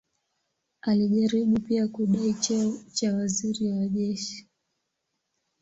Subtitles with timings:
[0.81, 4.47] Alijaribu pia kudai cheo cha waziri wa jeshi.